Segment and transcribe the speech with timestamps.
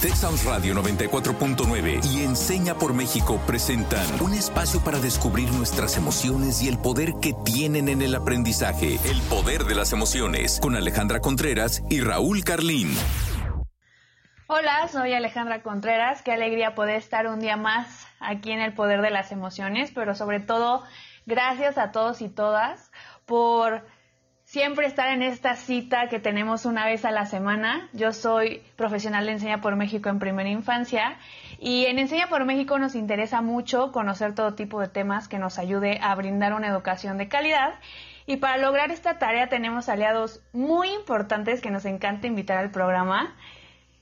[0.00, 6.68] Texas Radio 94.9 y Enseña por México presentan un espacio para descubrir nuestras emociones y
[6.68, 8.98] el poder que tienen en el aprendizaje.
[9.04, 12.96] El poder de las emociones con Alejandra Contreras y Raúl Carlín.
[14.46, 16.22] Hola, soy Alejandra Contreras.
[16.22, 20.14] Qué alegría poder estar un día más aquí en el poder de las emociones, pero
[20.14, 20.82] sobre todo
[21.26, 22.90] gracias a todos y todas
[23.26, 23.84] por
[24.50, 27.88] siempre estar en esta cita que tenemos una vez a la semana.
[27.92, 31.18] Yo soy profesional de Enseña por México en primera infancia
[31.60, 35.60] y en Enseña por México nos interesa mucho conocer todo tipo de temas que nos
[35.60, 37.74] ayude a brindar una educación de calidad.
[38.26, 43.36] Y para lograr esta tarea tenemos aliados muy importantes que nos encanta invitar al programa.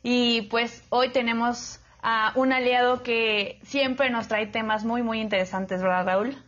[0.03, 5.83] Y pues hoy tenemos a un aliado que siempre nos trae temas muy, muy interesantes,
[5.83, 6.39] ¿verdad, Raúl?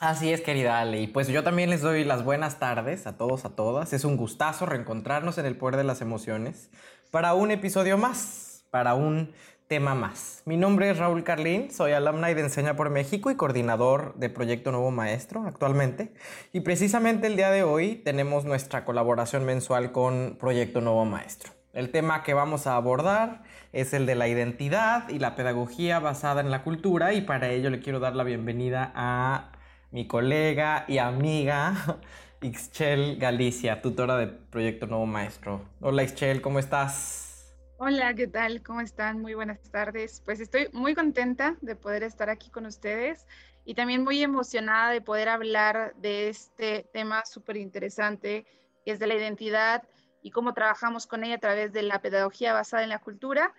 [0.00, 1.00] Así es, querida Ale.
[1.00, 3.92] Y pues yo también les doy las buenas tardes a todos, a todas.
[3.92, 6.70] Es un gustazo reencontrarnos en el poder de las emociones
[7.10, 9.32] para un episodio más, para un
[9.68, 10.42] tema más.
[10.44, 14.72] Mi nombre es Raúl Carlín, soy alumna de Enseña por México y coordinador de Proyecto
[14.72, 16.12] Nuevo Maestro actualmente.
[16.52, 21.52] Y precisamente el día de hoy tenemos nuestra colaboración mensual con Proyecto Nuevo Maestro.
[21.72, 26.40] El tema que vamos a abordar es el de la identidad y la pedagogía basada
[26.40, 29.53] en la cultura y para ello le quiero dar la bienvenida a
[29.94, 32.00] mi colega y amiga
[32.42, 35.64] Ixchel Galicia, tutora de Proyecto Nuevo Maestro.
[35.80, 37.54] Hola Ixchel, ¿cómo estás?
[37.78, 38.60] Hola, ¿qué tal?
[38.64, 39.22] ¿Cómo están?
[39.22, 40.20] Muy buenas tardes.
[40.24, 43.24] Pues estoy muy contenta de poder estar aquí con ustedes
[43.64, 48.46] y también muy emocionada de poder hablar de este tema súper interesante
[48.84, 49.84] que es de la identidad
[50.22, 53.54] y cómo trabajamos con ella a través de la pedagogía basada en la cultura.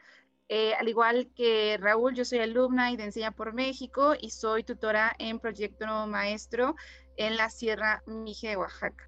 [0.47, 4.63] Eh, al igual que Raúl, yo soy alumna y de Enseña por México y soy
[4.63, 6.75] tutora en Proyecto Nuevo Maestro
[7.17, 9.07] en la Sierra Mije, Oaxaca.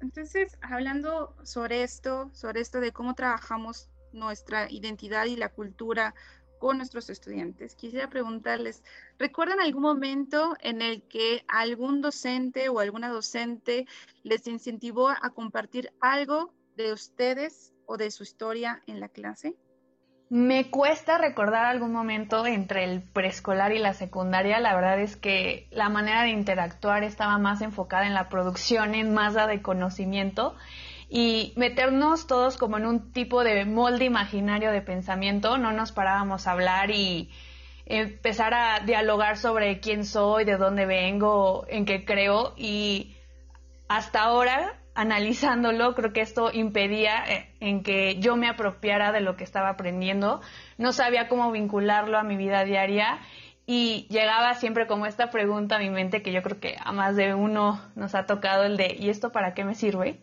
[0.00, 6.14] Entonces, hablando sobre esto, sobre esto de cómo trabajamos nuestra identidad y la cultura
[6.58, 7.74] con nuestros estudiantes.
[7.74, 8.82] Quisiera preguntarles,
[9.18, 13.86] ¿recuerdan algún momento en el que algún docente o alguna docente
[14.22, 19.56] les incentivó a compartir algo de ustedes o de su historia en la clase?
[20.30, 24.60] Me cuesta recordar algún momento entre el preescolar y la secundaria.
[24.60, 29.14] La verdad es que la manera de interactuar estaba más enfocada en la producción, en
[29.14, 30.54] masa de conocimiento
[31.08, 36.46] y meternos todos como en un tipo de molde imaginario de pensamiento, no nos parábamos
[36.46, 37.30] a hablar y
[37.86, 43.16] empezar a dialogar sobre quién soy, de dónde vengo, en qué creo y
[43.88, 49.36] hasta ahora analizándolo creo que esto impedía eh, en que yo me apropiara de lo
[49.36, 50.40] que estaba aprendiendo,
[50.76, 53.20] no sabía cómo vincularlo a mi vida diaria
[53.64, 57.16] y llegaba siempre como esta pregunta a mi mente que yo creo que a más
[57.16, 60.18] de uno nos ha tocado el de ¿y esto para qué me sirve?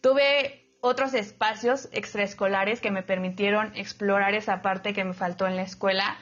[0.00, 5.62] Tuve otros espacios extraescolares que me permitieron explorar esa parte que me faltó en la
[5.62, 6.16] escuela,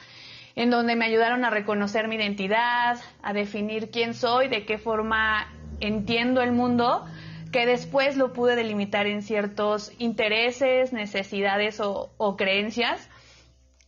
[0.55, 5.47] en donde me ayudaron a reconocer mi identidad, a definir quién soy, de qué forma
[5.79, 7.05] entiendo el mundo,
[7.51, 13.09] que después lo pude delimitar en ciertos intereses, necesidades o, creencias.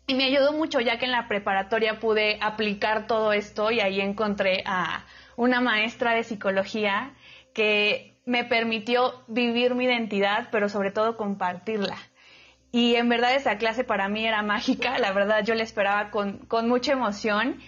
[0.07, 4.01] Y me ayudó mucho ya que en la preparatoria pude aplicar todo esto y ahí
[4.01, 7.13] encontré a una maestra de psicología
[7.53, 11.97] que me permitió vivir mi identidad, pero sobre todo compartirla.
[12.71, 16.37] Y en verdad esa clase para mí era mágica, la verdad yo la esperaba con,
[16.39, 17.59] con mucha emoción,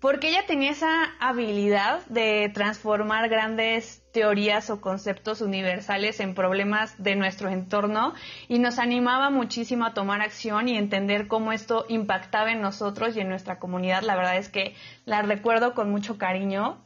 [0.00, 7.16] porque ella tenía esa habilidad de transformar grandes teorías o conceptos universales en problemas de
[7.16, 8.14] nuestro entorno
[8.46, 13.20] y nos animaba muchísimo a tomar acción y entender cómo esto impactaba en nosotros y
[13.20, 14.02] en nuestra comunidad.
[14.02, 14.74] La verdad es que
[15.04, 16.78] la recuerdo con mucho cariño.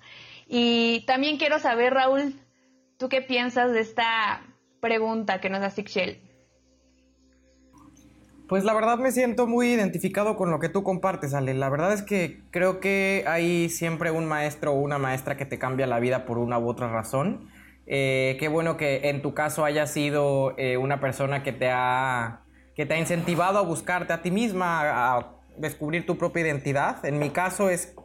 [0.48, 2.34] Y también quiero saber, Raúl,
[3.02, 4.42] ¿Tú qué piensas de esta
[4.80, 6.20] pregunta que nos hace Ixchel?
[8.48, 11.52] Pues la verdad me siento muy identificado con lo que tú compartes, Ale.
[11.54, 15.58] La verdad es que creo que hay siempre un maestro o una maestra que te
[15.58, 17.48] cambia la vida por una u otra razón.
[17.86, 22.42] Eh, qué bueno que en tu caso haya sido eh, una persona que te, ha,
[22.76, 27.04] que te ha incentivado a buscarte a ti misma, a descubrir tu propia identidad.
[27.04, 27.96] En mi caso es,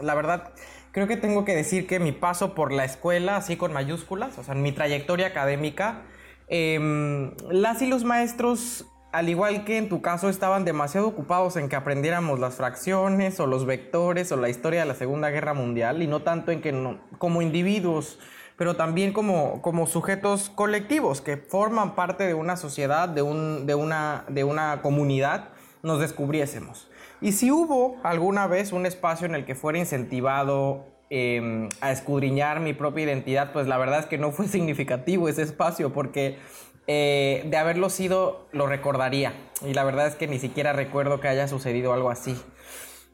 [0.00, 0.54] la verdad,
[0.92, 4.44] creo que tengo que decir que mi paso por la escuela, así con mayúsculas, o
[4.44, 6.02] sea, mi trayectoria académica,
[6.48, 11.68] em, las y los maestros, al igual que en tu caso, estaban demasiado ocupados en
[11.68, 16.02] que aprendiéramos las fracciones o los vectores o la historia de la Segunda Guerra Mundial
[16.02, 18.18] y no tanto en que no, como individuos,
[18.56, 23.74] pero también como, como sujetos colectivos que forman parte de una sociedad, de, un, de,
[23.76, 25.50] una, de una comunidad,
[25.82, 26.87] nos descubriésemos.
[27.20, 32.60] Y si hubo alguna vez un espacio en el que fuera incentivado em, a escudriñar
[32.60, 36.38] mi propia identidad, pues la verdad es que no fue significativo ese espacio porque
[36.86, 39.34] eh, de haberlo sido lo recordaría.
[39.66, 42.36] Y la verdad es que ni siquiera recuerdo que haya sucedido algo así.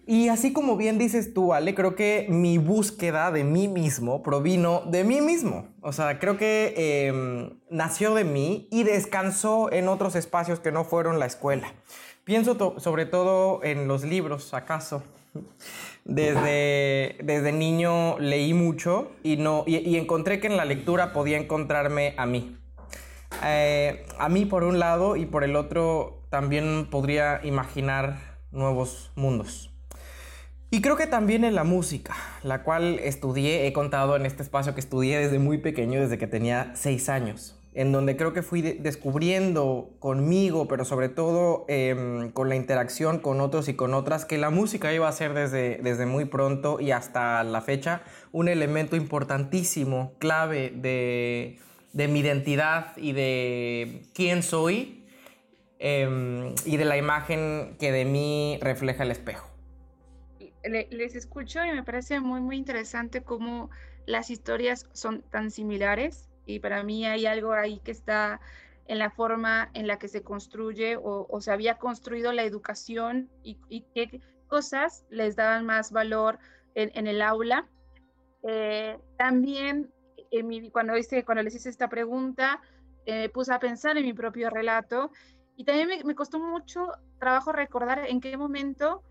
[0.07, 4.83] Y así como bien dices tú, Ale, creo que mi búsqueda de mí mismo provino
[4.87, 5.69] de mí mismo.
[5.81, 10.85] O sea, creo que em, nació de mí y descansó en otros espacios que no
[10.85, 11.73] fueron la escuela.
[12.25, 15.03] Pienso sobre todo en los libros, acaso.
[16.05, 22.15] Desde, desde niño leí mucho y, no, y, encontré que en la lectura podía encontrarme
[22.17, 22.57] a mí.
[23.45, 29.71] Eh, a mí por un lado y por el otro también podría imaginar nuevos mundos.
[30.71, 34.75] Y creo que también en la música, la cual estudié, he contado en este espacio
[34.75, 38.63] que estudié desde muy pequeño, desde que tenía seis años, en donde creo que fui
[38.63, 44.39] descubriendo conmigo, pero sobre todo em, con la interacción con otros y con otras, que
[44.39, 48.95] la música iba a ser desde, desde muy pronto y hasta la fecha un elemento
[48.95, 51.59] importantísimo, clave de,
[51.93, 55.05] de mi identidad y de quién soy
[55.81, 59.51] em, y de la imagen que de mí refleja el espejo.
[60.63, 63.69] Les escucho y me parece muy, muy interesante cómo
[64.07, 68.41] las historias son tan similares y para mí hay algo ahí que está
[68.87, 73.57] en la forma en la que se construye o, se había construido la educación y,
[73.95, 76.39] qué cosas les daban más valor
[76.75, 77.67] en, el aula.
[78.43, 79.91] Eh, también
[80.73, 82.61] cuando, hice, cuando les hice esta pregunta,
[83.07, 85.11] eh, puse a pensar en mi propio relato
[85.57, 86.89] y también me, me costó mucho
[87.19, 89.03] trabajo recordar en qué momento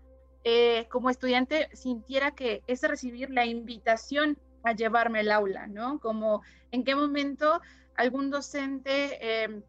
[0.46, 5.98] eh, como estudiante sintiera que es recibir la invitación a llevarme al aula, ¿no?
[6.00, 7.60] Como en qué momento
[7.96, 9.62] algún docente eh,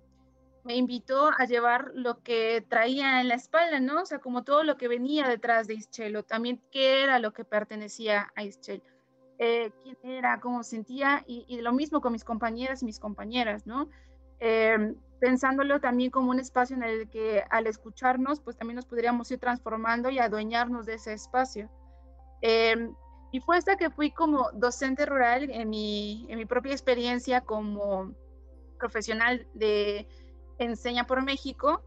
[0.63, 4.01] me invitó a llevar lo que traía en la espalda, ¿no?
[4.01, 7.33] O sea, como todo lo que venía detrás de Ischel, o también qué era lo
[7.33, 8.81] que pertenecía a Ischel,
[9.37, 13.89] eh, quién era, cómo sentía, y, lo mismo con mis compañeras y mis compañeras, ¿no?
[15.19, 19.39] pensándolo también como un espacio en el que al escucharnos, pues también nos podríamos ir
[19.39, 21.69] transformando y adueñarnos de ese espacio.
[22.41, 22.93] Em,
[23.35, 28.15] y fue hasta que fui como docente rural en mi, en mi propia experiencia como
[28.79, 30.07] profesional de
[30.57, 31.83] Enseña por México,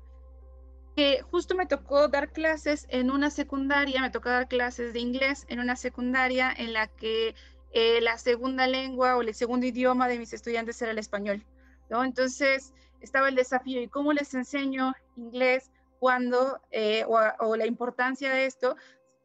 [0.95, 5.47] que justo me tocó dar clases en una secundaria, me tocó dar clases de inglés
[5.49, 7.35] en una secundaria en la que
[7.73, 11.47] eh, la segunda lengua o el segundo idioma de mis estudiantes era el español.
[11.89, 12.05] ¿no?
[12.05, 18.45] Entonces, estaba el desafío y cómo les enseño inglés cuando, eh, o, la importancia de
[18.45, 18.77] esto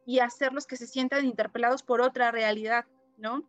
[0.06, 2.84] y hacerlos que se sientan interpelados por otra realidad,
[3.16, 3.42] ¿no?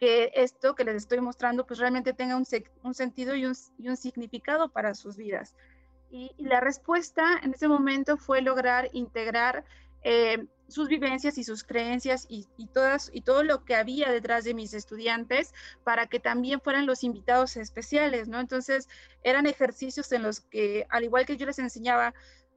[0.00, 2.44] Que esto que les estoy mostrando pues realmente tenga un,
[2.94, 5.54] sentido y un, significado para sus vidas.
[6.10, 9.64] Y, la respuesta en ese momento fue lograr integrar
[10.02, 14.54] eh, sus vivencias y sus creencias y, todas, y todo lo que había detrás de
[14.54, 15.52] mis estudiantes
[15.82, 18.40] para que también fueran los invitados especiales, ¿no?
[18.40, 18.88] Entonces
[19.22, 22.14] eran ejercicios en los que, al igual que yo les enseñaba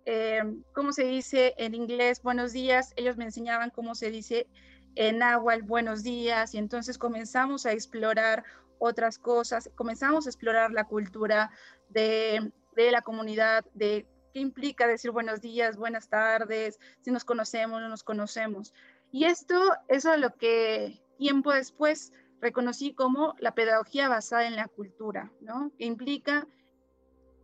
[0.09, 0.41] eh,
[0.73, 4.47] cómo se dice en inglés buenos días, ellos me enseñaban cómo se dice
[4.95, 8.45] en náhuatl buenos días y entonces comenzamos a explorar
[8.79, 11.51] otras cosas, comenzamos a explorar la cultura
[11.89, 17.89] de, de la comunidad, de implica decir buenos días, buenas tardes, si nos conocemos no
[17.89, 18.73] nos conocemos.
[19.11, 19.59] Y esto,
[19.89, 25.73] eso es lo que tiempo después reconocí como la pedagogía basada en la cultura, ¿no?
[25.77, 26.47] Que implica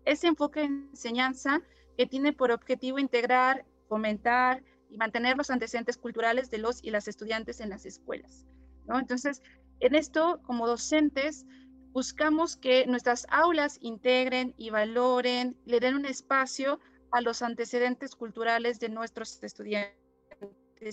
[0.06, 1.62] ese enfoque de enseñanza
[1.98, 7.08] que tiene por objetivo integrar, fomentar y mantener los antecedentes culturales de los y las
[7.08, 8.46] estudiantes en las escuelas.
[8.88, 9.42] Entonces,
[9.80, 11.46] en esto, como docentes,
[11.92, 16.80] buscamos que nuestras aulas integren y valoren, le den un espacio
[17.12, 19.94] a los antecedentes culturales de nuestros estudiantes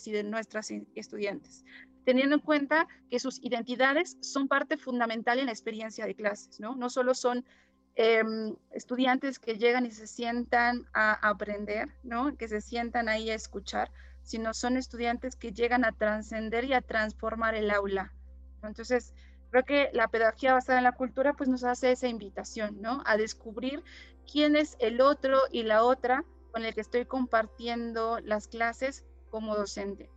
[0.05, 1.65] y de nuestras estudiantes,
[2.05, 6.61] teniendo en cuenta que sus identidades son parte fundamental en la experiencia de clases.
[6.61, 7.45] No solo son
[7.97, 12.37] em, estudiantes que llegan y se sientan a aprender, ¿no?
[12.37, 13.91] Que se sientan ahí a escuchar,
[14.23, 18.13] sino son estudiantes que llegan a trascender y a transformar el aula.
[18.63, 19.15] Entonces,
[19.51, 23.03] Creo que la pedagogía basada en la cultura pues nos hace esa invitación, ¿no?
[23.05, 23.83] A descubrir
[24.31, 29.57] quién es el otro y la otra con el que estoy compartiendo las clases como
[29.57, 30.09] docente.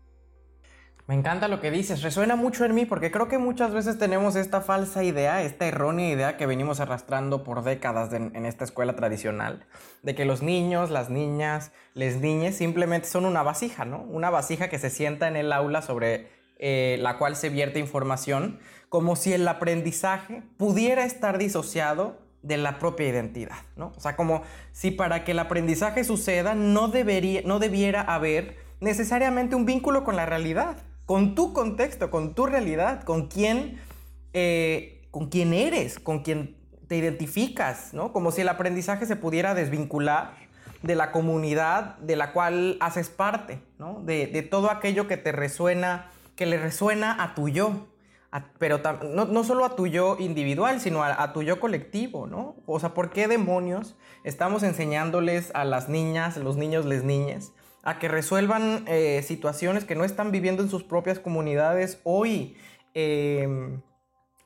[1.05, 4.37] Me encanta lo que dices, resuena mucho en mí porque creo que muchas veces tenemos
[4.37, 9.65] esta falsa idea, esta errónea idea que venimos arrastrando por décadas en, esta escuela tradicional,
[10.01, 14.03] de que los niños, las niñas, les niñes simplemente son una vasija, ¿no?
[14.03, 18.59] Una vasija que se sienta en el aula sobre eh, la cual se vierte información,
[18.87, 23.91] como si el aprendizaje pudiera estar disociado de la propia identidad, ¿no?
[23.97, 29.55] O sea, como si para que el aprendizaje suceda no, debería, no debiera haber necesariamente
[29.55, 33.79] un vínculo con la realidad, con tu contexto, con tu realidad, con quién,
[34.33, 36.55] eh, con quién eres, con quién
[36.87, 38.13] te identificas, ¿no?
[38.13, 40.35] Como si el aprendizaje se pudiera desvincular
[40.81, 44.01] de la comunidad de la cual haces parte, ¿no?
[44.03, 47.87] De, todo aquello que te resuena, que le resuena a tu yo,
[48.57, 48.81] pero
[49.13, 52.55] no, solo a tu yo individual, sino a, tu yo colectivo, ¿no?
[52.65, 57.51] O sea, ¿por qué demonios estamos enseñándoles a las niñas, los niños, les niñas,
[57.83, 62.55] a que resuelvan eh, situaciones que no están viviendo en sus propias comunidades hoy?
[62.93, 63.81] Em,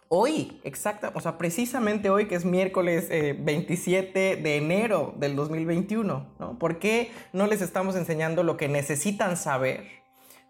[0.09, 6.35] hoy, exacta, o sea, precisamente hoy que es miércoles 27 eh, de enero del 2021,
[6.39, 6.59] ¿no?
[6.59, 9.85] ¿Por qué no les estamos enseñando lo que necesitan saber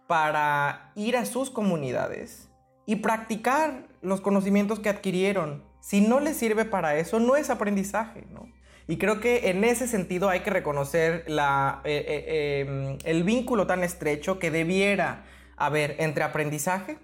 [0.08, 2.50] para ir a sus comunidades
[2.86, 5.64] y practicar los conocimientos que adquirieron?
[5.82, 8.57] Si no les sirve para eso, no es aprendizaje, ¿no?
[8.88, 13.68] Y creo que en ese sentido hay que reconocer la, eh, eh, em, el vínculo
[13.68, 15.26] tan estrecho que debiera
[15.58, 16.98] haber entre aprendizaje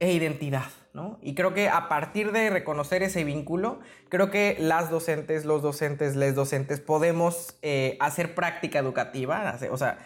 [0.00, 0.66] e identidad.
[0.94, 1.18] ¿no?
[1.22, 3.78] Y creo que a partir de reconocer ese vínculo,
[4.08, 9.98] creo que las docentes, los docentes, les docentes podemos eh, hacer práctica educativa, o sea,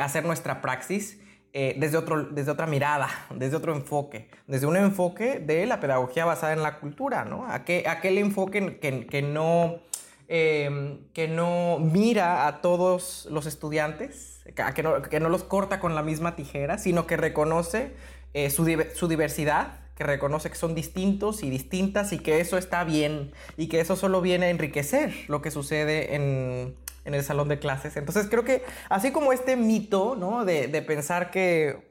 [0.00, 1.20] hacer nuestra praxis
[1.52, 6.52] desde, otro, desde otra mirada, desde otro enfoque, desde un enfoque de la pedagogía basada
[6.52, 7.46] en la cultura, ¿no?
[7.48, 9.80] Aquel, enfoque que, que no
[10.28, 14.40] Em, que no mira a todos los estudiantes,
[14.74, 17.92] que no, los corta con la misma tijera, sino que reconoce
[18.34, 23.30] eh, su, diversidad, que reconoce que son distintos y distintas y que eso está bien
[23.56, 27.96] y que eso solo viene a enriquecer lo que sucede en, el salón de clases.
[27.96, 30.44] Entonces creo que así como este mito ¿no?
[30.44, 31.86] de, de pensar que,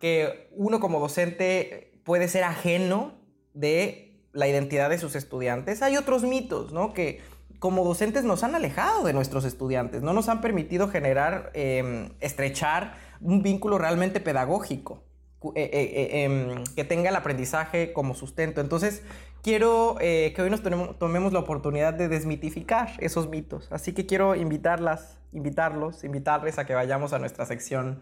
[0.00, 3.12] que uno como docente puede ser ajeno
[3.54, 6.92] de la identidad de sus estudiantes, hay otros mitos, ¿no?
[6.92, 7.20] Que
[7.58, 12.94] como docentes nos han alejado de nuestros estudiantes, no nos han permitido generar, em, estrechar
[13.20, 15.02] un vínculo realmente pedagógico.
[15.40, 18.60] Eh, eh, eh, em, que tenga el aprendizaje como sustento.
[18.60, 19.04] Entonces,
[19.40, 20.62] quiero que hoy nos
[20.98, 23.70] tomemos la oportunidad de desmitificar esos mitos.
[23.70, 28.00] Así que quiero invitarlas, invitarlos, invitarles a que vayamos a nuestra sección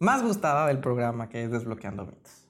[0.00, 2.45] más gustada del programa, que es Desbloqueando Mitos.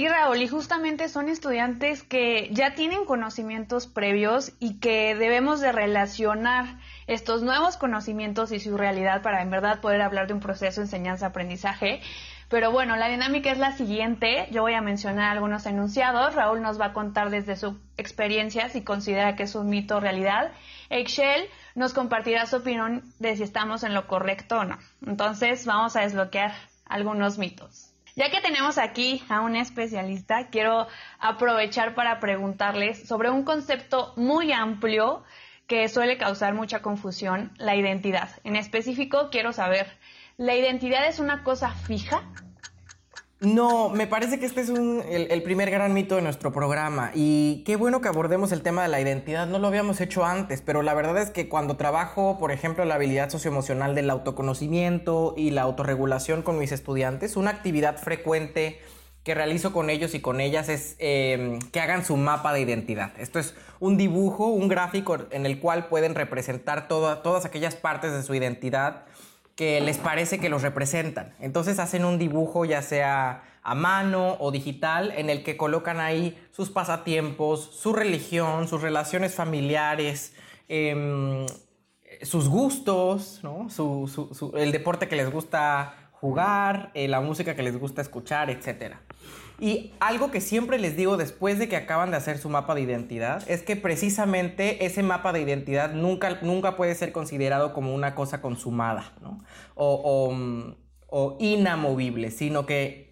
[0.00, 5.72] Sí, Raúl, y justamente son estudiantes que ya tienen conocimientos previos y que debemos de
[5.72, 10.80] relacionar estos nuevos conocimientos y su realidad para en verdad poder hablar de un proceso
[10.80, 12.00] de enseñanza-aprendizaje.
[12.48, 14.48] Pero bueno, la dinámica es la siguiente.
[14.50, 16.34] Yo voy a mencionar algunos enunciados.
[16.34, 20.50] Raúl nos va a contar desde su experiencia si considera que es un mito realidad.
[20.88, 24.78] Excel nos compartirá su opinión de si estamos en lo correcto o no.
[25.06, 26.54] Entonces vamos a desbloquear
[26.86, 27.89] algunos mitos.
[28.16, 30.88] Ya que tenemos aquí a un especialista, quiero
[31.18, 35.22] aprovechar para preguntarles sobre un concepto muy amplio
[35.66, 38.28] que suele causar mucha confusión, la identidad.
[38.42, 39.86] En específico, quiero saber,
[40.36, 42.24] ¿la identidad es una cosa fija?
[43.40, 47.76] No, me parece que este es el, primer gran mito de nuestro programa y qué
[47.76, 49.46] bueno que abordemos el tema de la identidad.
[49.46, 52.96] No lo habíamos hecho antes, pero la verdad es que cuando trabajo, por ejemplo, la
[52.96, 58.78] habilidad socioemocional del autoconocimiento y la autorregulación con mis estudiantes, una actividad frecuente
[59.24, 63.12] que realizo con ellos y con ellas es em, que hagan su mapa de identidad.
[63.18, 68.22] Esto es un dibujo, un gráfico en el cual pueden representar todas aquellas partes de
[68.22, 69.06] su identidad
[69.60, 71.34] que les parece que los representan.
[71.38, 76.42] Entonces hacen un dibujo ya sea a mano o digital en el que colocan ahí
[76.50, 80.32] sus pasatiempos, su religión, sus relaciones familiares,
[80.66, 81.44] em,
[82.22, 83.42] sus gustos,
[84.54, 89.00] el deporte que les gusta jugar, eh, la música que les gusta escuchar, etcétera.
[89.58, 92.82] Y algo que siempre les digo después de que acaban de hacer su mapa de
[92.82, 98.14] identidad es que precisamente ese mapa de identidad nunca, nunca puede ser considerado como una
[98.14, 99.12] cosa consumada
[99.74, 100.32] o,
[101.08, 103.10] o, inamovible, sino que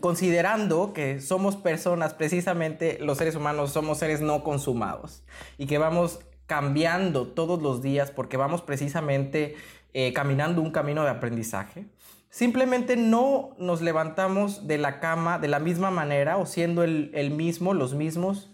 [0.00, 5.24] considerando que somos personas, precisamente los seres humanos somos seres no consumados
[5.58, 9.56] y que vamos cambiando todos los días porque vamos precisamente
[9.94, 11.86] eh, caminando un camino de aprendizaje
[12.34, 17.74] Simplemente no nos levantamos de la cama de la misma manera o siendo el, mismo,
[17.74, 18.50] los mismos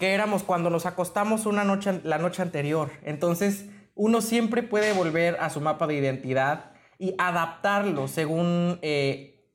[0.00, 2.90] que éramos cuando nos acostamos una noche, la noche anterior.
[3.04, 9.46] Entonces, uno siempre puede volver a su mapa de identidad y adaptarlo según eh,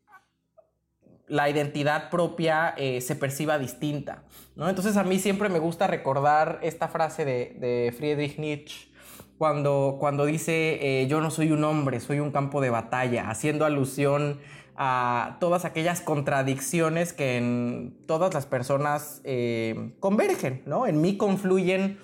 [1.27, 4.23] la identidad propia eh, se perciba distinta.
[4.55, 4.69] ¿no?
[4.69, 8.94] Entonces, a mí siempre me gusta recordar esta frase de Friedrich Nietzsche
[9.37, 13.65] cuando, cuando dice eh, yo no soy un hombre, soy un campo de batalla, haciendo
[13.65, 14.39] alusión
[14.77, 20.85] a todas aquellas contradicciones que en todas las personas eh, convergen, ¿no?
[20.85, 21.97] En mí confluyen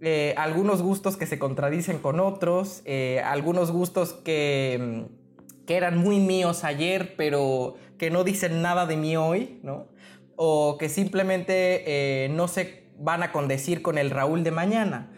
[0.00, 2.82] eh, algunos gustos que se contradicen con otros,
[3.24, 5.06] algunos gustos que,
[5.66, 9.86] que, eran muy míos ayer, pero que no dicen nada de mí hoy, ¿no?
[10.36, 15.13] O que simplemente no se van a condecir con el Raúl de mañana.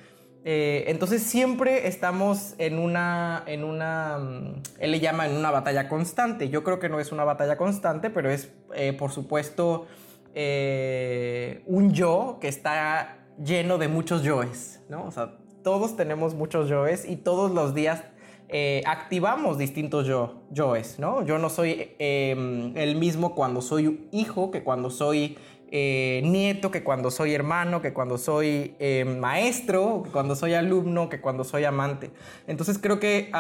[0.49, 6.49] Entonces siempre estamos en una, en una, mm, él le llama en una batalla constante.
[6.49, 8.53] Yo creo que no es una batalla constante, pero es,
[8.99, 9.87] por supuesto,
[10.35, 15.05] un yo que está lleno de muchos yoes, ¿no?
[15.05, 18.05] O sea, todos tenemos muchos yoes y todos los días
[18.49, 21.25] eh, activamos distintos yo, yoes, ¿no?
[21.27, 25.37] Yo no soy em, el mismo cuando soy hijo que cuando soy
[25.71, 31.09] eh, nieto, que cuando soy hermano, que cuando soy em, maestro, que cuando soy alumno,
[31.09, 32.11] que cuando soy amante.
[32.47, 33.31] Entonces creo que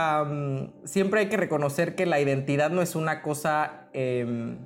[0.84, 4.58] siempre hay que reconocer que la identidad no es una cosa em,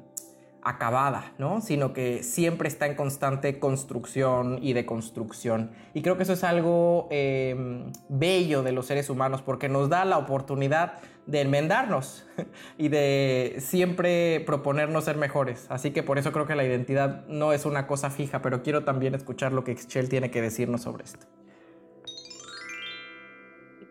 [0.62, 1.60] acabada, ¿no?
[1.60, 5.70] Sino que siempre está en constante construcción y deconstrucción.
[5.94, 10.04] Y creo que eso es algo em, bello de los seres humanos porque nos da
[10.04, 10.94] la oportunidad
[11.30, 12.26] de enmendarnos
[12.78, 15.66] y de siempre proponernos ser mejores.
[15.70, 18.84] Así que por eso creo que la identidad no es una cosa fija, pero quiero
[18.84, 21.26] también escuchar lo que Excel tiene que decirnos sobre esto.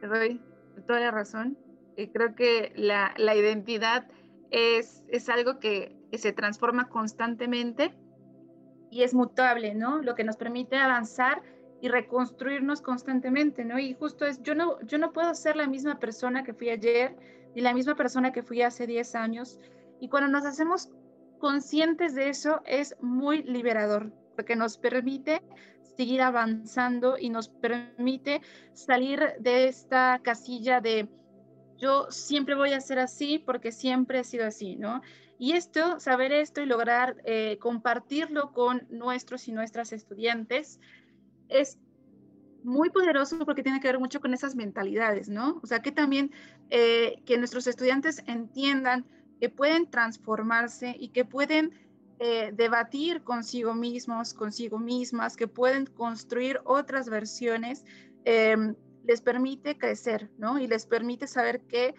[0.02, 0.42] Te doy
[0.88, 1.58] toda la razón.
[2.14, 4.08] creo que la, la identidad
[4.52, 7.94] es, es algo que que se transforma constantemente
[8.90, 10.02] y es mutable, ¿no?
[10.02, 11.42] Lo que nos permite avanzar
[11.82, 13.80] y reconstruirnos constantemente, ¿no?
[13.80, 17.16] Y justo es, yo no, yo no puedo ser la misma persona que fui ayer,
[17.56, 19.60] ni la misma persona que fui hace 10 años.
[20.00, 20.90] Y cuando nos hacemos
[21.40, 25.42] conscientes de eso, es muy liberador, porque nos permite
[25.98, 28.42] seguir avanzando y nos permite
[28.74, 31.10] salir de esta casilla de
[31.78, 35.02] yo siempre voy a ser así porque siempre he sido así, ¿no?
[35.38, 40.82] Y esto, saber esto y lograr eh, compartirlo con nuestros y nuestras estudiantes
[41.50, 41.78] es
[42.64, 45.60] muy poderoso porque tiene que ver mucho con esas mentalidades, ¿no?
[45.64, 46.32] O sea, que también
[46.70, 49.06] eh, que nuestros estudiantes entiendan
[49.40, 51.72] que pueden transformarse y que pueden
[52.20, 57.86] eh, debatir consigo mismos, consigo mismas, que pueden construir otras versiones,
[58.26, 60.60] em, les permite crecer, ¿no?
[60.60, 61.96] Y les permite saber que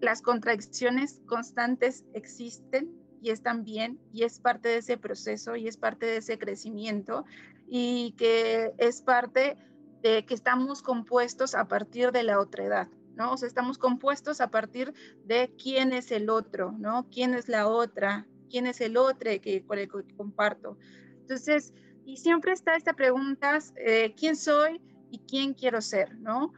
[0.00, 2.90] las contradicciones constantes existen
[3.22, 7.24] y están bien y es parte de ese proceso y es parte de ese crecimiento
[7.66, 9.56] y que es parte
[10.02, 13.32] de que estamos compuestos a partir de la otra edad, ¿no?
[13.32, 14.92] O sea, estamos compuestos a partir
[15.24, 17.08] de quién es el otro, ¿no?
[17.10, 18.26] ¿Quién es la otra?
[18.50, 20.76] ¿Quién es el otro que, con el que comparto?
[21.20, 21.72] Entonces,
[22.04, 26.52] y siempre está esta pregunta, eh, ¿quién soy y quién quiero ser, ¿no?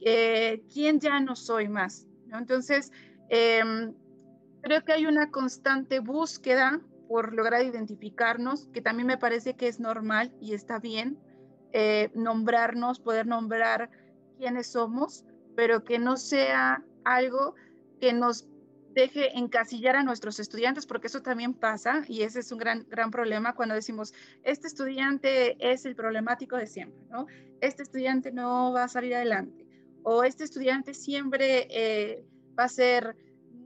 [0.00, 2.06] Eh, ¿Quién ya no soy más?
[2.32, 2.92] Entonces,
[3.28, 3.94] em,
[4.62, 6.80] creo que hay una constante búsqueda
[7.12, 11.18] por lograr identificarnos, que también me parece que es normal y está bien
[11.74, 13.90] eh, nombrarnos, poder nombrar
[14.38, 17.54] quiénes somos, pero que no sea algo
[18.00, 18.48] que nos
[18.94, 23.10] deje encasillar a nuestros estudiantes, porque eso también pasa y ese es un gran, gran
[23.10, 27.26] problema cuando decimos, este estudiante es el problemático de siempre, ¿no?
[27.60, 29.66] Este estudiante no va a salir adelante
[30.02, 32.24] o este estudiante siempre eh,
[32.58, 33.14] va a ser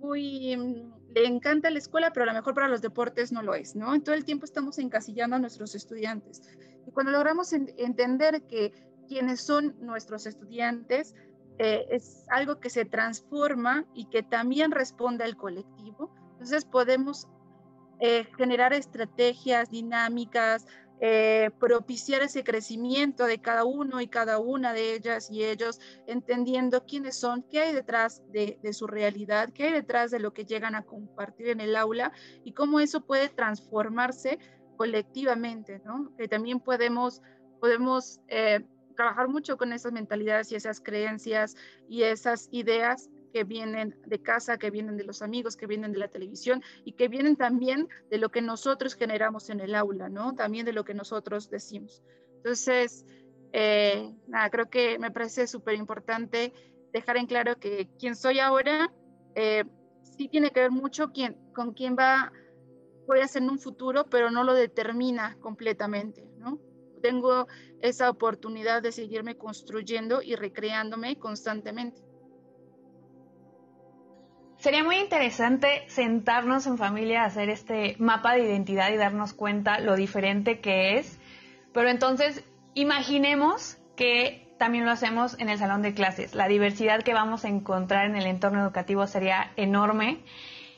[0.01, 3.55] muy, mm, le encanta la escuela, pero a lo mejor para los deportes no lo
[3.55, 3.98] es, ¿no?
[4.02, 6.42] Todo el tiempo estamos encasillando a nuestros estudiantes.
[6.87, 8.72] Y cuando logramos entender que
[9.09, 11.14] quienes son nuestros estudiantes,
[11.59, 17.26] eh, es algo que se transforma y que también responde al colectivo, entonces podemos
[18.00, 20.66] eh, generar estrategias dinámicas,
[21.01, 26.87] eh, propiciar ese crecimiento de cada uno y cada una de ellas y ellos, entendiendo
[26.87, 30.75] quiénes son, qué hay detrás de, su realidad, qué hay detrás de lo que llegan
[30.75, 32.13] a compartir en el aula
[32.45, 34.39] y cómo eso puede transformarse
[34.77, 35.83] colectivamente.
[36.17, 37.21] Que también podemos,
[37.61, 38.65] podemos eh,
[38.97, 41.57] trabajar mucho con esas mentalidades y esas creencias
[41.89, 45.99] y esas ideas que vienen de casa, que vienen de los amigos, que vienen de
[45.99, 50.35] la televisión y que vienen también de lo que nosotros generamos en el aula, ¿no?
[50.35, 52.03] También de lo que nosotros decimos.
[52.37, 53.05] Entonces,
[53.53, 56.55] eh, nada, creo que me parece súper importante
[56.94, 58.90] dejar en claro que quien soy ahora
[59.35, 59.64] eh,
[60.01, 61.12] sí tiene que ver mucho
[61.53, 62.33] con quién va,
[63.07, 66.59] voy a ser en un futuro, pero no lo determina completamente, ¿no?
[67.03, 67.49] Tengo
[67.83, 72.06] esa oportunidad de seguirme construyendo y recreándome constantemente.
[74.66, 79.79] Sería muy interesante sentarnos en familia a hacer este mapa de identidad y darnos cuenta
[79.79, 81.20] lo diferente que es.
[81.72, 82.42] Pero entonces,
[82.74, 86.35] imaginemos que también lo hacemos en el salón de clases.
[86.35, 90.18] La diversidad que vamos a encontrar en el entorno educativo sería enorme.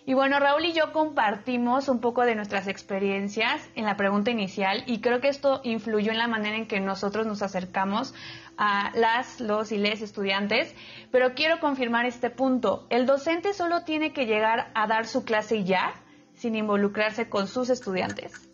[0.08, 4.82] Y bueno, Raúl y yo compartimos un poco de nuestras experiencias en la pregunta inicial
[4.86, 8.14] y creo que esto influyó en la manera en que nosotros nos acercamos
[8.56, 10.74] a las, los y les estudiantes,
[11.12, 12.86] pero quiero confirmar este punto.
[12.88, 15.92] El docente solo tiene que llegar a dar su clase ya,
[16.32, 18.48] sin involucrarse con sus estudiantes.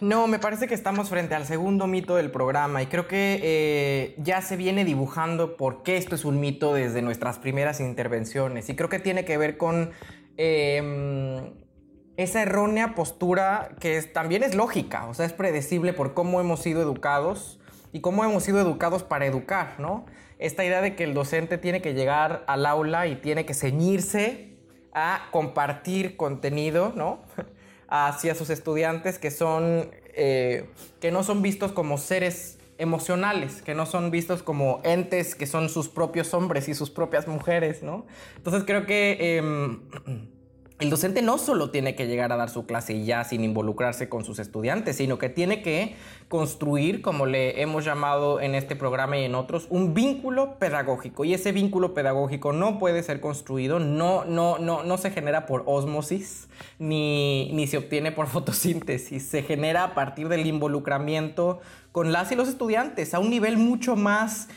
[0.00, 4.14] No, me parece que estamos frente al segundo mito del programa y creo que eh,
[4.16, 8.76] ya se viene dibujando por qué esto es un mito desde nuestras primeras intervenciones y
[8.76, 9.90] creo que tiene que ver con
[10.42, 11.52] em,
[12.16, 16.80] esa errónea postura que también es lógica, o sea, es predecible por cómo hemos sido
[16.80, 17.60] educados
[17.92, 20.06] y cómo hemos sido educados para educar, ¿no?
[20.38, 24.56] Esta idea de que el docente tiene que llegar al aula y tiene que ceñirse
[24.94, 27.20] a compartir contenido, ¿no?
[27.88, 33.86] hacia sus estudiantes que son eh, que no son vistos como seres emocionales, que no
[33.86, 38.06] son vistos como entes que son sus propios hombres y sus propias mujeres, ¿no?
[38.36, 39.80] Entonces creo que em,
[40.80, 44.24] el docente no solo tiene que llegar a dar su clase ya sin involucrarse con
[44.24, 45.94] sus estudiantes, sino que tiene que
[46.28, 51.24] construir, como le hemos llamado en este programa y en otros, un vínculo pedagógico.
[51.24, 55.64] Y ese vínculo pedagógico no puede ser construido, no, no, no, no se genera por
[55.66, 61.60] osmosis, ni, ni se obtiene por fotosíntesis, se genera a partir del involucramiento
[61.92, 64.48] con las y los estudiantes a un nivel mucho más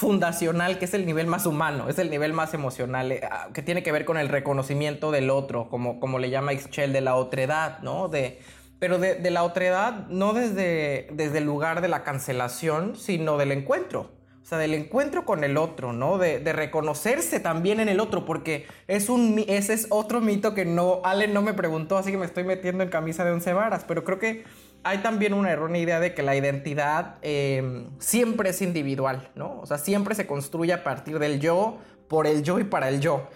[0.00, 3.60] fundacional, que es el nivel más humano, es el nivel más emocional, eh, ah, que
[3.60, 7.16] tiene que ver con el reconocimiento del otro, como, como le llama Ixchel, de la
[7.16, 8.08] otredad, ¿no?
[8.08, 8.38] De,
[8.78, 14.12] pero de, la otredad no desde, desde el lugar de la cancelación, sino del encuentro.
[14.42, 16.16] O sea, del encuentro con el otro, ¿no?
[16.16, 20.64] De, de, reconocerse también en el otro, porque es un, ese es otro mito que
[20.64, 23.84] no, Allen no me preguntó, así que me estoy metiendo en camisa de once varas,
[23.86, 24.44] pero creo que
[24.82, 29.60] hay también una errónea idea de que la identidad em, siempre es individual, ¿no?
[29.60, 33.00] O sea, siempre se construye a partir del yo, por el yo y para el
[33.00, 33.28] yo.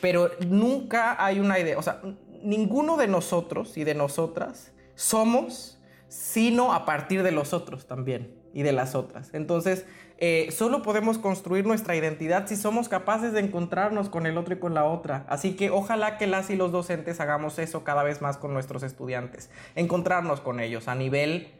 [0.00, 2.00] Pero nunca hay una idea, o sea,
[2.42, 5.74] ninguno de nosotros y de nosotras somos
[6.08, 9.30] sino a partir de los otros también y de las otras.
[9.34, 9.84] Entonces,
[10.18, 14.58] eh, solo podemos construir nuestra identidad si somos capaces de encontrarnos con el otro y
[14.58, 15.26] con la otra.
[15.28, 18.82] Así que ojalá que las y los docentes hagamos eso cada vez más con nuestros
[18.82, 21.52] estudiantes, encontrarnos con ellos a nivel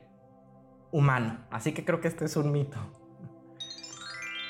[0.92, 1.44] humano.
[1.50, 2.78] Así que creo que este es un mito.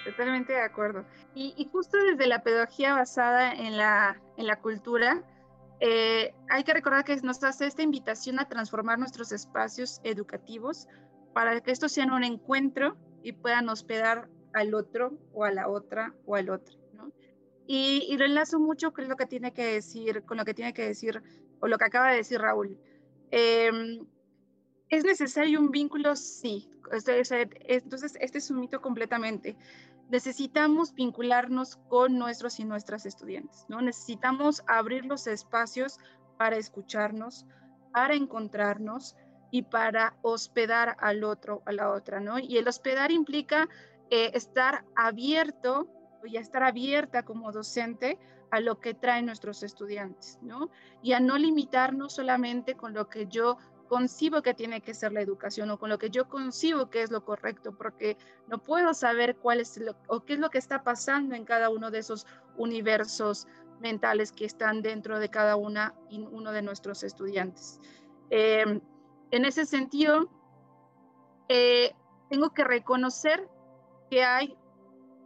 [0.05, 1.07] Totalmente de acuerdo.
[1.35, 5.23] Y, justo desde la pedagogía basada en la, en la cultura,
[5.81, 10.87] eh, hay que recordar que nos hace esta invitación a transformar nuestros espacios educativos
[11.33, 16.15] para que esto sea un encuentro y puedan hospedar al otro o a la otra
[16.27, 16.77] o al otro.
[16.93, 17.11] ¿no?
[17.67, 20.87] Y, y, lo mucho con lo que tiene que decir, con lo que tiene que
[20.87, 21.23] decir,
[21.61, 22.79] o lo que acaba de decir Raúl.
[23.31, 24.07] Em,
[24.91, 26.15] ¿Es necesario un vínculo?
[26.15, 26.71] Sí.
[26.93, 29.57] Entonces, este es un mito completamente.
[30.11, 33.81] Necesitamos vincularnos con nuestros y nuestras estudiantes, ¿no?
[33.81, 35.99] Necesitamos abrir los espacios
[36.37, 37.47] para escucharnos,
[37.91, 39.17] para encontrarnos,
[39.55, 42.41] y para hospedar al otro, a la otra, ¿no?
[42.41, 43.69] Y el hospedar implica
[44.11, 45.87] eh, estar abierto
[46.25, 48.19] y estar abierta como docente
[48.51, 50.71] a lo que traen nuestros estudiantes, ¿no?
[51.05, 55.21] Y a no limitarnos solamente con lo que yo concibo que tiene que ser la
[55.21, 58.17] educación o con lo que yo concibo que es lo correcto, porque
[58.49, 61.71] no puedo saber cuál es lo, o qué es lo que está pasando en cada
[61.71, 63.47] uno de esos universos
[63.79, 67.79] mentales que están dentro de cada una y uno de nuestros estudiantes.
[68.31, 68.81] Eh,
[69.35, 70.29] en ese sentido,
[71.49, 71.93] eh,
[72.31, 73.49] tengo que reconocer
[74.09, 74.57] que hay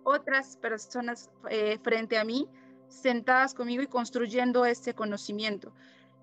[0.03, 2.49] otras personas eh, frente a mí
[2.89, 5.75] sentadas conmigo y construyendo este conocimiento.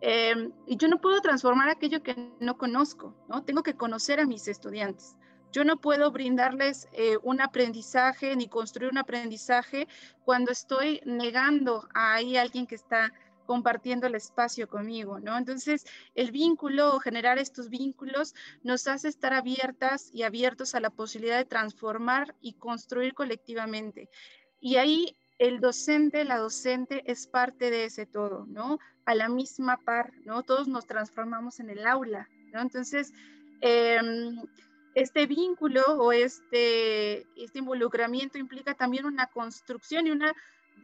[0.01, 3.43] Em, y yo no puedo transformar aquello que no conozco, ¿no?
[3.43, 5.15] Tengo que conocer a mis estudiantes.
[5.51, 9.87] Yo no puedo brindarles eh, un aprendizaje ni construir un aprendizaje
[10.23, 13.13] cuando estoy negando a alguien que está
[13.45, 15.37] compartiendo el espacio conmigo, ¿no?
[15.37, 20.89] Entonces, el vínculo o generar estos vínculos nos hace estar abiertas y abiertos a la
[20.89, 24.09] posibilidad de transformar y construir colectivamente.
[24.59, 28.79] Y ahí el docente, la docente es parte de ese todo, ¿no?
[29.05, 30.43] A la misma par, ¿no?
[30.43, 32.61] Todos nos transformamos en el aula, ¿no?
[32.61, 33.13] Entonces,
[33.61, 34.41] em,
[34.93, 40.33] este vínculo o este, este involucramiento implica también una construcción y una,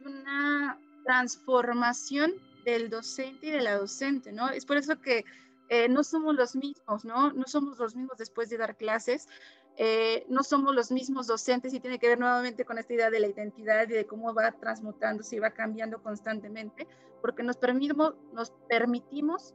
[0.04, 4.48] una transformación del docente y de la docente, ¿no?
[4.50, 5.24] Es por eso que
[5.68, 7.32] eh, no somos los mismos, ¿no?
[7.32, 9.28] No somos los mismos después de dar clases,
[9.76, 13.20] eh, no somos los mismos docentes y tiene que ver nuevamente con esta idea de
[13.20, 16.86] la identidad y de cómo va transmutándose y va cambiando constantemente,
[17.22, 19.54] porque nos permitimos, nos permitimos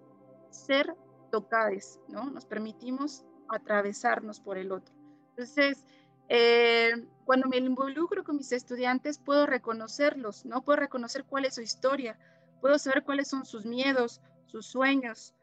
[0.50, 0.96] ser
[1.32, 2.32] tocados, ¿no?
[2.32, 4.94] Nos permitimos atravesarnos por el otro.
[5.30, 5.86] Entonces,
[6.30, 6.94] eh,
[7.26, 10.64] cuando me involucro con mis estudiantes, puedo reconocerlos, ¿no?
[10.64, 12.18] Puedo reconocer cuál es su historia,
[12.62, 15.34] puedo saber cuáles son sus miedos, sus sueños,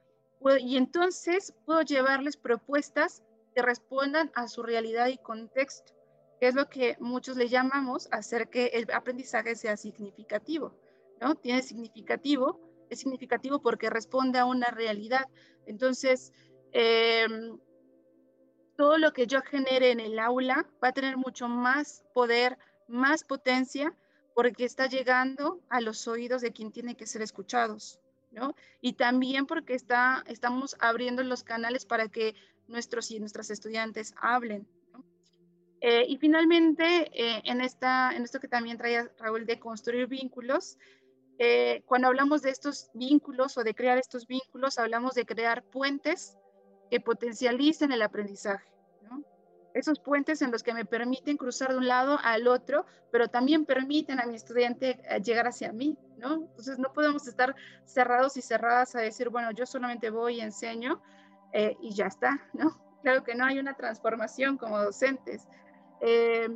[0.60, 3.22] y entonces puedo llevarles propuestas
[3.54, 5.94] que respondan a su realidad y contexto,
[6.38, 10.74] que es lo que muchos le llamamos hacer que el aprendizaje sea significativo,
[11.20, 11.34] ¿no?
[11.36, 15.26] Tiene significativo, es significativo porque responde a una realidad.
[15.66, 16.32] Entonces,
[16.72, 17.58] em,
[18.76, 23.24] todo lo que yo genere en el aula va a tener mucho más poder, más
[23.24, 23.94] potencia,
[24.34, 28.00] porque está llegando a los oídos de quien tiene que ser escuchados,
[28.32, 28.54] ¿no?
[28.80, 32.34] Y también porque está, estamos abriendo los canales para que
[32.66, 34.66] nuestros y nuestras estudiantes hablen.
[35.80, 40.78] Eh, y finalmente, eh, en, esta, en esto que también traía Raúl de construir vínculos,
[41.38, 46.38] eh, cuando hablamos de estos vínculos o de crear estos vínculos, hablamos de crear puentes
[46.90, 48.73] que potencialicen el aprendizaje.
[49.74, 53.66] Esos puentes en los que me permiten cruzar de un lado al otro, pero también
[53.66, 56.34] permiten a mi estudiante eh, llegar hacia mí, ¿no?
[56.34, 61.02] Entonces no podemos estar cerrados y cerradas a decir, bueno, yo solamente voy y enseño
[61.52, 62.80] eh, y ya está, ¿no?
[63.02, 65.46] Claro que no hay una transformación como docentes.
[66.00, 66.48] Eh,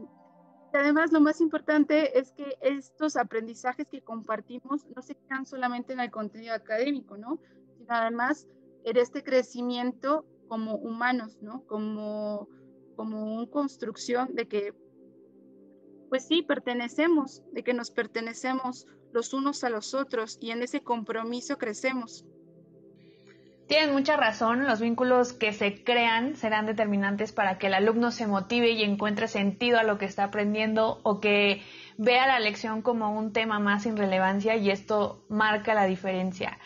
[0.72, 6.00] además, lo más importante es que estos aprendizajes que compartimos no se quedan solamente en
[6.00, 7.38] el contenido académico, ¿no?
[7.76, 8.48] Sino además
[8.84, 11.66] en este crecimiento como humanos, ¿no?
[11.66, 12.48] Como,
[12.98, 14.74] como una construcción de que,
[16.08, 20.80] pues sí, pertenecemos, de que nos pertenecemos los unos a los otros y en ese
[20.80, 22.24] compromiso crecemos.
[23.68, 28.26] Tienen mucha razón, los vínculos que se crean serán determinantes para que el alumno se
[28.26, 31.62] motive y encuentre sentido a lo que está aprendiendo o que
[31.98, 36.58] vea la lección como un tema más sin relevancia y esto marca la diferencia.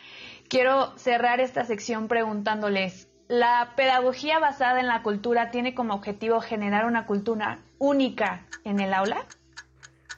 [0.48, 6.84] Quiero cerrar esta sección preguntándoles, ¿la pedagogía basada en la cultura tiene como objetivo generar
[6.84, 9.24] una cultura única en el aula?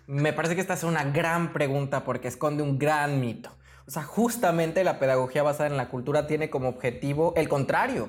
[0.08, 3.56] Me parece que esta es una gran pregunta porque esconde un gran mito.
[3.86, 8.08] O sea, justamente la pedagogía basada en la cultura tiene como objetivo el contrario,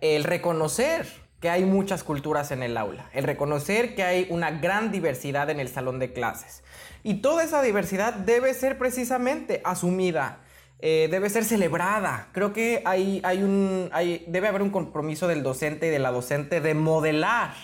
[0.00, 1.06] el reconocer
[1.38, 5.60] que hay muchas culturas en el aula, el reconocer que hay una gran diversidad en
[5.60, 6.64] el salón de clases.
[7.04, 10.40] Y toda esa diversidad debe ser precisamente asumida,
[10.86, 12.28] eh, debe ser celebrada.
[12.32, 16.10] Creo que hay, hay un, hay, debe haber un compromiso del docente y de la
[16.10, 17.54] docente de modelar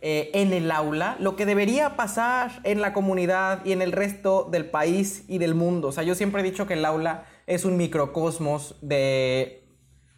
[0.00, 4.48] eh, en el aula lo que debería pasar en la comunidad y en el resto
[4.50, 5.88] del país y del mundo.
[5.88, 9.68] O sea, yo siempre he dicho que el aula es un microcosmos de,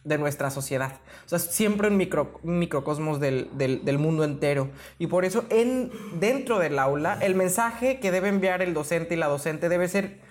[0.05, 1.01] de nuestra sociedad.
[1.25, 4.69] O sea, siempre un, micro, microcosmos del, del, del, mundo entero.
[4.99, 9.17] Y por eso en, dentro del aula, el mensaje que debe enviar el docente y
[9.17, 10.21] la docente debe ser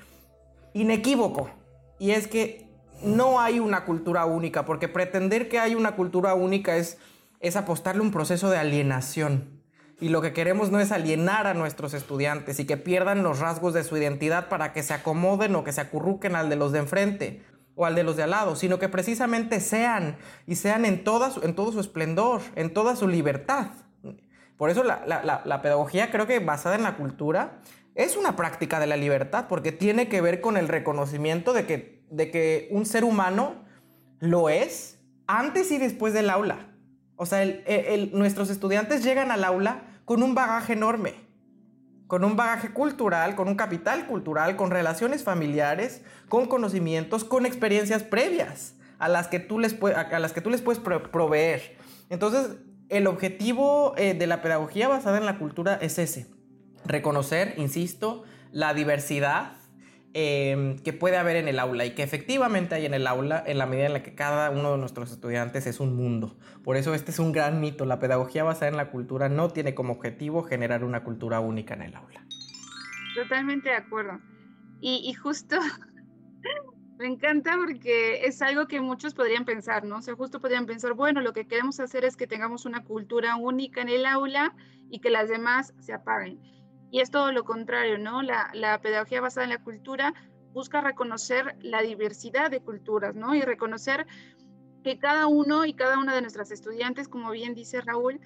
[0.72, 1.50] inequívoco
[1.98, 2.66] y es que
[3.02, 6.98] no hay una cultura única, porque pretender que hay una cultura única es,
[7.40, 9.56] es apostarle un proceso de alienación.
[9.98, 13.72] Y lo que queremos no es alienar a nuestros estudiantes y que pierdan los rasgos
[13.72, 16.80] de su identidad para que se acomoden o que se acurruquen al de los de
[16.80, 17.42] enfrente
[17.76, 21.32] o al de los de al lado, sino que precisamente sean y sean en, toda
[21.42, 23.68] en todo su esplendor, en toda su libertad.
[24.58, 27.58] Por eso la, la, la pedagogía creo que basada en la cultura
[27.96, 32.04] es una práctica de la libertad porque tiene que ver con el reconocimiento de que,
[32.10, 33.64] de que un ser humano
[34.20, 36.74] lo es antes y después del aula.
[37.16, 37.44] O sea,
[38.12, 41.14] nuestros estudiantes llegan al aula con un bagaje enorme,
[42.06, 48.02] con un bagaje cultural, con un capital cultural, con relaciones familiares, con conocimientos, con experiencias
[48.02, 51.76] previas a las que tú les, a las que tú les puedes proveer.
[52.10, 52.56] Entonces,
[52.90, 56.26] el objetivo eh, de la pedagogía basada en la cultura es ese,
[56.86, 59.52] reconocer, insisto, la diversidad
[60.14, 63.58] em, que puede haber en el aula y que efectivamente hay en el aula en
[63.58, 66.38] la medida en la que cada uno de nuestros estudiantes es un mundo.
[66.64, 67.84] Por eso este es un gran mito.
[67.84, 71.82] La pedagogía basada en la cultura no tiene como objetivo generar una cultura única en
[71.82, 72.24] el aula.
[73.14, 74.20] Totalmente de acuerdo.
[74.80, 75.56] Y, justo
[76.98, 79.98] me encanta porque es algo que muchos podrían pensar, ¿no?
[79.98, 83.36] O sea, justo podrían pensar, bueno, lo que queremos hacer es que tengamos una cultura
[83.36, 84.54] única en el aula
[84.90, 86.38] y que las demás se apaguen.
[86.90, 88.22] Y es todo lo contrario, ¿no?
[88.22, 90.14] La, pedagogía basada en la cultura
[90.52, 93.34] busca reconocer la diversidad de culturas, ¿no?
[93.34, 94.06] Y reconocer
[94.82, 98.20] que cada uno y cada una de nuestras estudiantes, como bien dice Raúl,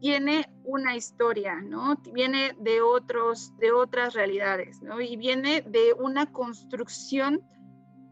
[0.00, 1.96] tiene una historia, ¿no?
[2.12, 5.00] Viene de otros, de otras realidades, ¿no?
[5.00, 7.40] Y viene de una construcción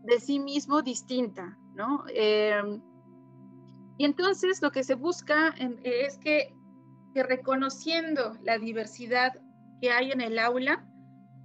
[0.05, 2.05] de sí mismo distinta, ¿no?
[2.09, 2.81] Em,
[3.97, 6.55] y entonces lo que se busca es que,
[7.13, 9.33] que reconociendo la diversidad
[9.81, 10.87] que hay en el aula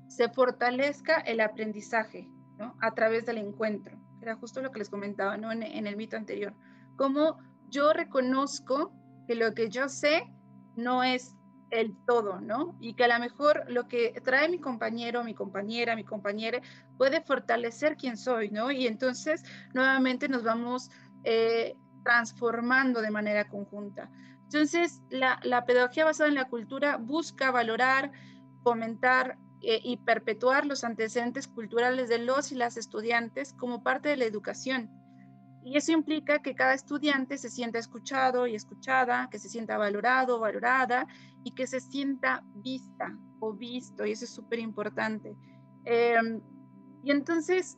[0.08, 2.76] se fortalezca el aprendizaje ¿no?
[2.82, 3.98] a través del encuentro.
[4.22, 5.52] Era justo lo que les comentaba ¿no?
[5.52, 6.54] en, el mito anterior.
[6.98, 7.38] Como
[7.70, 8.92] yo reconozco
[9.28, 10.28] que lo que yo sé
[10.76, 11.36] no es
[11.70, 12.76] el todo, ¿no?
[12.82, 16.60] Y que a lo mejor lo que trae mi compañero, mi compañera, mi compañera,
[16.98, 18.72] puede fortalecer quién soy, ¿no?
[18.72, 20.90] Y entonces nuevamente nos vamos
[21.24, 21.78] eh,
[22.10, 24.10] transformando de manera conjunta.
[24.46, 28.12] Entonces, la, pedagogía basada en la cultura busca valorar,
[28.64, 34.18] fomentar eh, y perpetuar los antecedentes culturales de los y las estudiantes como parte de
[34.18, 34.90] la educación
[35.64, 40.40] y eso implica que cada estudiante se sienta escuchado y escuchada, que se sienta valorado
[40.40, 41.08] valorada
[41.44, 45.36] y que se sienta vista o visto, y eso es súper importante.
[45.84, 46.42] Em,
[47.04, 47.78] y entonces,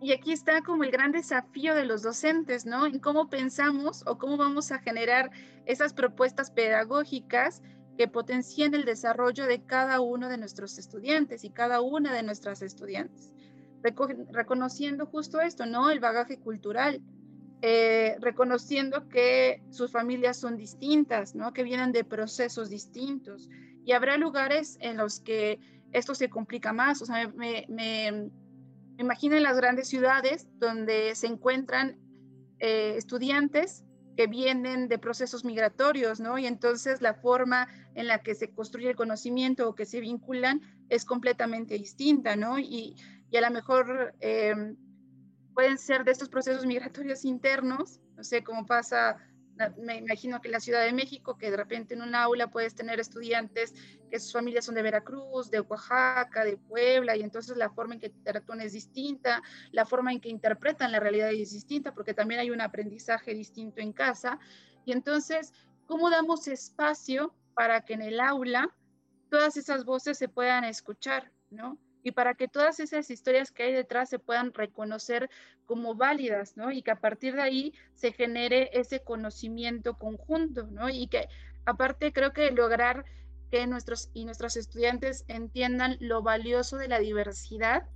[0.00, 2.86] y aquí está como el gran desafío de los docentes, ¿no?
[2.86, 5.30] En cómo pensamos o cómo vamos a generar
[5.66, 7.62] esas propuestas pedagógicas
[7.98, 12.62] que potencien el desarrollo de cada uno de nuestros estudiantes y cada una de nuestras
[12.62, 13.32] estudiantes
[13.82, 15.90] reconociendo justo esto, ¿no?
[15.90, 17.00] El bagaje cultural,
[17.62, 21.52] eh, reconociendo que sus familias son distintas, ¿no?
[21.52, 23.48] Que vienen de procesos distintos.
[23.84, 25.58] Y habrá lugares en los que
[25.92, 27.02] esto se complica más.
[27.02, 28.30] O sea, me, me,
[29.00, 31.98] imagino en las grandes ciudades donde se encuentran
[32.58, 33.84] eh, estudiantes
[34.16, 36.36] que vienen de procesos migratorios, ¿no?
[36.38, 40.60] Y entonces la forma en la que se construye el conocimiento o que se vinculan
[40.88, 42.58] es completamente distinta, ¿no?
[42.58, 42.96] Y,
[43.30, 44.54] y a lo mejor eh,
[45.54, 49.16] pueden ser de estos procesos migratorios internos, no sé cómo pasa,
[49.78, 52.74] me imagino que en la Ciudad de México, que de repente en un aula puedes
[52.74, 53.74] tener estudiantes
[54.10, 58.00] que sus familias son de Veracruz, de Oaxaca, de Puebla, y entonces la forma en
[58.00, 59.42] que interactúan es distinta,
[59.72, 63.80] la forma en que interpretan la realidad es distinta, porque también hay un aprendizaje distinto
[63.80, 64.38] en casa.
[64.84, 65.52] Y entonces,
[65.86, 68.74] ¿cómo damos espacio para que en el aula
[69.28, 71.78] todas esas voces se puedan escuchar, ¿no?
[72.02, 75.30] Y para que todas esas historias que hay detrás se puedan reconocer
[75.66, 76.72] como válidas, ¿no?
[76.72, 80.88] Y que a partir de ahí se genere ese conocimiento conjunto, ¿no?
[80.88, 81.28] Y que
[81.64, 83.04] aparte creo que lograr
[83.50, 87.88] que nuestros y nuestros estudiantes entiendan lo valioso de la diversidad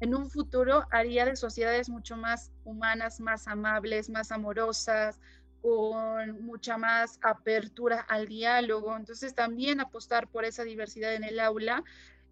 [0.00, 5.20] en un futuro haría de sociedades mucho más humanas, más amables, más amorosas,
[5.60, 8.96] con mucha más apertura al diálogo.
[8.96, 11.82] Entonces también apostar por esa diversidad en el aula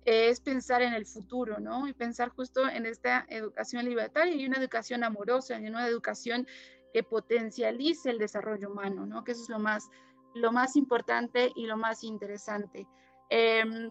[0.06, 1.88] es pensar en el futuro, ¿no?
[1.88, 6.46] Y pensar justo en esta educación libertaria y una educación amorosa, y una educación
[6.94, 9.24] que potencialice el desarrollo humano, ¿no?
[9.24, 9.90] Que eso es lo más,
[10.34, 12.86] lo más importante y lo más interesante.
[13.30, 13.90] Em,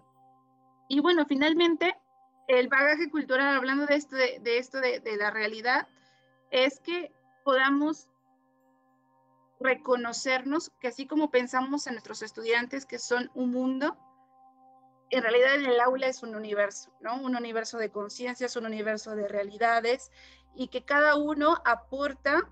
[0.87, 1.93] y bueno, finalmente,
[2.47, 5.85] el bagaje cultural, hablando de esto, de, esto de, de la realidad,
[6.49, 7.11] es que
[7.43, 8.07] podamos
[9.59, 13.97] reconocernos que así como pensamos en nuestros estudiantes que son un mundo,
[15.09, 17.21] en realidad en el aula es un universo, ¿no?
[17.21, 20.11] Un universo de conciencias, un universo de realidades
[20.55, 22.49] y que cada uno aporta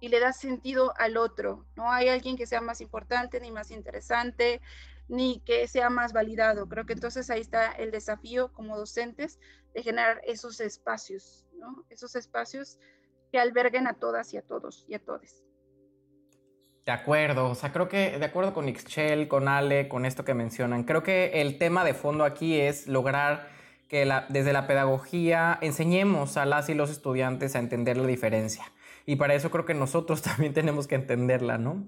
[0.00, 1.66] y le da sentido al otro.
[1.74, 4.60] No hay alguien que sea más importante ni más interesante
[5.08, 6.68] ni que sea más validado.
[6.68, 9.38] Creo que entonces ahí está el desafío como docentes
[9.72, 11.84] de generar esos espacios, ¿no?
[11.90, 12.78] Esos espacios
[13.30, 15.45] que alberguen a todas y a todos y a todos.
[16.86, 20.34] De acuerdo, o sea, creo que de acuerdo con Ixchel, con Ale, con esto que
[20.34, 23.48] mencionan, creo que el tema de fondo aquí es lograr
[23.88, 28.70] que desde la pedagogía enseñemos a las y los estudiantes a entender la diferencia.
[29.08, 31.84] Y para eso creo que nosotros también tenemos que entenderla, ¿no?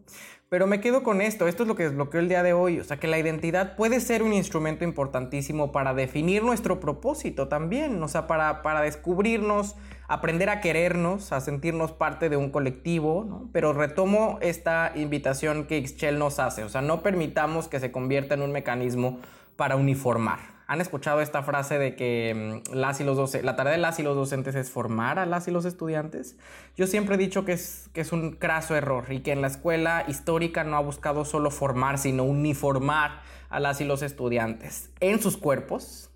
[0.49, 2.85] Pero me quedo con esto, esto es lo que desbloqueó el día de hoy, o
[2.85, 8.09] sea que la identidad puede ser un instrumento importantísimo para definir nuestro propósito también, o
[8.09, 9.77] sea, para, para descubrirnos,
[10.07, 13.49] aprender a querernos, a sentirnos parte de un colectivo.
[13.53, 18.35] Pero retomo esta invitación que Ixchel nos hace, o sea, no permitamos que se convierta
[18.35, 19.19] en un mecanismo
[19.57, 20.58] para uniformar.
[20.71, 24.03] ¿Han escuchado esta frase de que mm, las y los la tarea de las y
[24.03, 26.37] los docentes es formar a las y los estudiantes?
[26.77, 29.47] Yo siempre he dicho que es, que es un craso error y que en la
[29.47, 35.23] escuela histórica no ha buscado solo formar, sino uniformar a las y los estudiantes en
[35.23, 36.11] sus cuerpos,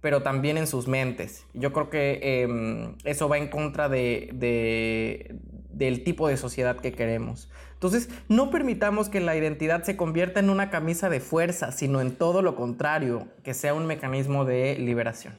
[0.00, 1.46] pero también en sus mentes.
[1.54, 5.38] Yo creo que em, eso va en contra de,
[5.70, 7.48] del tipo de sociedad que queremos.
[7.84, 12.16] Entonces, no permitamos que la identidad se convierta en una camisa de fuerza, sino en
[12.16, 15.34] todo lo contrario, que sea un mecanismo de liberación.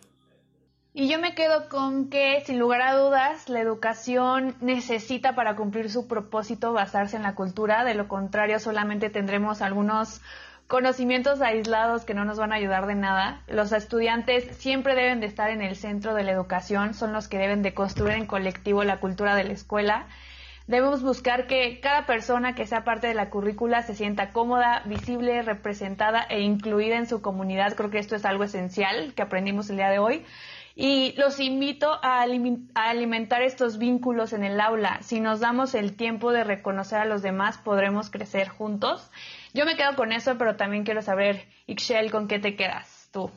[0.94, 5.90] Y yo me quedo con que, sin lugar a dudas, la educación necesita para cumplir
[5.90, 10.22] su propósito basarse en la cultura, de lo contrario solamente tendremos algunos
[10.68, 13.42] conocimientos aislados que no nos van a ayudar de nada.
[13.48, 17.40] Los estudiantes siempre deben de estar en el centro de la educación, son los que
[17.40, 20.06] deben de construir en colectivo la cultura de la escuela.
[20.68, 25.44] Debemos buscar que cada persona que sea parte de la currícula se sienta cómoda, visible,
[25.44, 27.76] representada e incluida en su comunidad.
[27.76, 30.26] Creo que esto es algo esencial que aprendimos el día de hoy.
[30.76, 32.22] Y los invito a,
[32.74, 35.02] alimentar estos vínculos en el aula.
[35.04, 39.10] Si nos damos el tiempo de reconocer a los demás, podremos crecer juntos.
[39.54, 43.32] Yo me quedo con eso, pero también quiero saber, Ixchel, ¿con qué te quedas tú?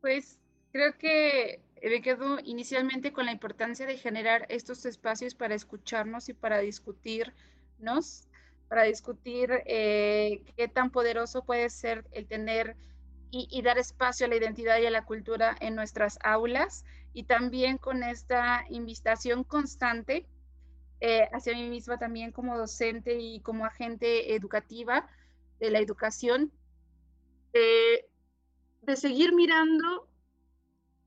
[0.00, 0.38] Pues
[0.72, 6.34] creo que me quedo inicialmente con la importancia de generar estos espacios para escucharnos y
[6.34, 8.28] para discutirnos,
[8.68, 12.76] para discutir eh, qué tan poderoso puede ser el tener
[13.30, 17.76] y, dar espacio a la identidad y a la cultura en nuestras aulas y también
[17.76, 20.26] con esta invitación constante
[21.00, 25.06] eh, hacia mí misma también como docente y como agente educativa
[25.58, 26.50] de la educación,
[27.52, 28.08] de,
[28.82, 30.08] de seguir mirando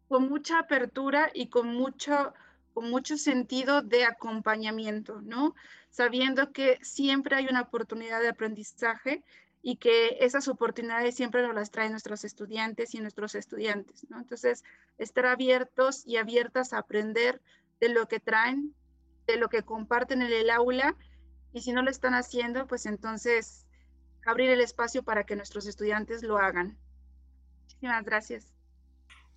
[0.09, 2.33] con mucha apertura y con mucho,
[2.73, 5.55] con mucho sentido de acompañamiento, ¿no?
[5.91, 9.23] Sabiendo que siempre hay una oportunidad de aprendizaje
[9.61, 14.17] y que esas oportunidades siempre nos las traen nuestros estudiantes y nuestros estudiantes, ¿no?
[14.17, 14.63] Entonces,
[14.97, 17.39] estar abiertos y abiertas a aprender
[17.79, 18.73] de lo que traen,
[19.27, 20.95] de lo que comparten en el aula,
[21.53, 23.67] y si no lo están haciendo, pues entonces
[24.25, 26.77] abrir el espacio para que nuestros estudiantes lo hagan.
[27.67, 28.58] Muchísimas gracias.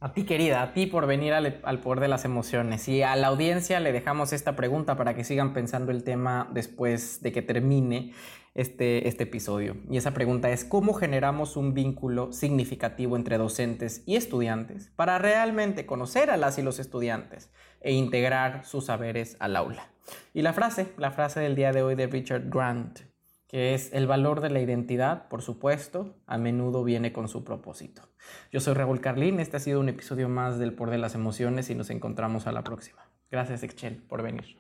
[0.03, 2.89] A ti querida, a ti por venir al, al, poder de las emociones.
[2.89, 7.23] Y a la audiencia le dejamos esta pregunta para que sigan pensando el tema después
[7.23, 8.13] de que termine
[8.55, 9.77] este, este episodio.
[9.89, 15.87] Y esa pregunta es, ¿cómo generamos un vínculo significativo entre docentes y estudiantes para realmente
[15.87, 19.89] conocer a las y los estudiantes e integrar sus saberes al aula?
[20.35, 23.12] Y la frase, la frase del día de hoy de Richard Grant,
[23.53, 28.09] que es el valor de la identidad, por supuesto, a menudo viene con su propósito.
[28.51, 31.69] Yo soy Raúl Carlín, este ha sido un episodio más del Por de las Emociones
[31.69, 33.11] y nos encontramos a la próxima.
[33.31, 34.57] Gracias, Excel, por venir.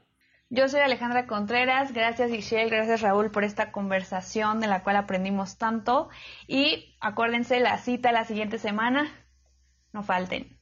[0.50, 5.56] Yo soy Alejandra Contreras, gracias Ixchel, gracias Raúl por esta conversación de la cual aprendimos
[5.56, 6.10] tanto
[6.46, 9.10] y acuérdense la cita la siguiente semana,
[9.94, 10.61] no falten.